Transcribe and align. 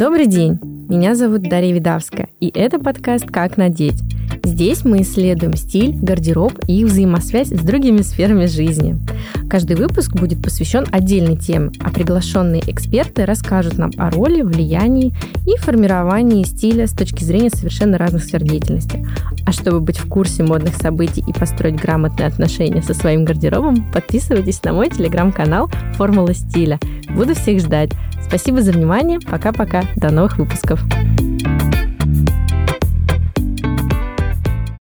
Добрый 0.00 0.24
день! 0.24 0.58
Меня 0.88 1.14
зовут 1.14 1.42
Дарья 1.42 1.74
Видавская, 1.74 2.30
и 2.40 2.50
это 2.54 2.78
подкаст 2.78 3.26
«Как 3.26 3.58
надеть». 3.58 4.02
Здесь 4.42 4.82
мы 4.82 5.02
исследуем 5.02 5.54
стиль, 5.54 5.94
гардероб 5.94 6.54
и 6.66 6.86
взаимосвязь 6.86 7.48
с 7.48 7.60
другими 7.60 8.00
сферами 8.00 8.46
жизни. 8.46 8.96
Каждый 9.50 9.76
выпуск 9.76 10.14
будет 10.14 10.42
посвящен 10.42 10.86
отдельной 10.90 11.36
теме, 11.36 11.70
а 11.84 11.90
приглашенные 11.90 12.62
эксперты 12.66 13.26
расскажут 13.26 13.76
нам 13.76 13.90
о 13.98 14.10
роли, 14.10 14.40
влиянии 14.40 15.12
и 15.46 15.58
формировании 15.58 16.44
стиля 16.44 16.86
с 16.86 16.92
точки 16.92 17.22
зрения 17.22 17.50
совершенно 17.50 17.98
разных 17.98 18.24
сфер 18.24 18.42
деятельности. 18.42 19.06
А 19.44 19.52
чтобы 19.52 19.80
быть 19.80 19.98
в 19.98 20.08
курсе 20.08 20.42
модных 20.42 20.76
событий 20.76 21.22
и 21.28 21.32
построить 21.34 21.78
грамотные 21.78 22.26
отношения 22.28 22.80
со 22.80 22.94
своим 22.94 23.26
гардеробом, 23.26 23.84
подписывайтесь 23.92 24.64
на 24.64 24.72
мой 24.72 24.88
телеграм-канал 24.88 25.70
«Формула 25.96 26.32
стиля». 26.32 26.80
Буду 27.14 27.34
всех 27.34 27.60
ждать. 27.60 27.90
Спасибо 28.26 28.62
за 28.62 28.72
внимание. 28.72 29.18
Пока-пока. 29.20 29.82
До 29.96 30.10
новых 30.10 30.38
выпусков. 30.38 30.80